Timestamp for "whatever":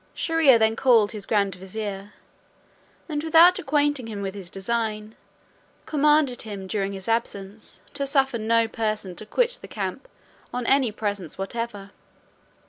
11.37-11.91